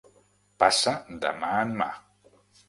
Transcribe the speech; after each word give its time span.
Passa 0.63 0.93
de 1.27 1.35
mà 1.43 1.51
en 1.67 1.77
mà. 1.83 1.89